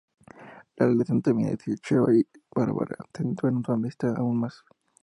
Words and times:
La 0.77 0.87
relación 0.87 1.21
termina 1.21 1.51
y 1.51 1.75
Sheba 1.75 2.15
y 2.15 2.25
Barbara 2.55 2.95
acentúan 3.13 3.61
su 3.63 3.71
amistad 3.71 4.15
aún 4.17 4.39
más. 4.39 4.63